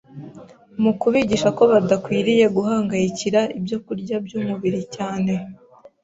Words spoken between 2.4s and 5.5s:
guhangayikira ibyokurya by’umubiri cyane